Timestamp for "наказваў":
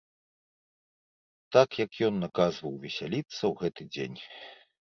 2.23-2.73